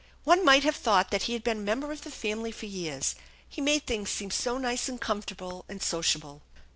One 0.23 0.43
might 0.43 0.63
have 0.63 0.75
thought 0.77 1.13
he 1.13 1.33
had 1.33 1.43
been 1.43 1.59
a 1.59 1.61
member 1.61 1.91
of 1.91 2.01
the 2.01 2.09
family 2.09 2.51
for 2.51 2.65
years, 2.65 3.13
he 3.47 3.61
made 3.61 3.85
things 3.85 4.09
seem 4.09 4.31
so 4.31 4.57
nice 4.57 4.89
and 4.89 4.99
comfortable 4.99 5.63
and 5.69 5.79
sociable. 5.79 6.41